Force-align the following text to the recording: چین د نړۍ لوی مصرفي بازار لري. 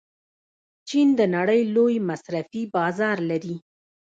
چین 0.87 1.07
د 1.19 1.21
نړۍ 1.35 1.61
لوی 1.75 1.95
مصرفي 2.09 2.61
بازار 2.75 3.17
لري. 3.29 3.55